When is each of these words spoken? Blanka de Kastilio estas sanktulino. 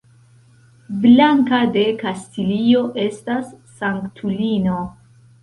Blanka 1.03 1.59
de 1.75 1.83
Kastilio 2.05 2.81
estas 3.05 3.53
sanktulino. 3.83 4.81